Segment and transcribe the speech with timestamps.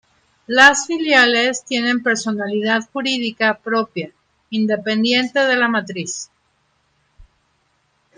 [0.47, 4.11] Las filiales tienen personalidad jurídica propia,
[4.49, 6.31] independiente de la matriz.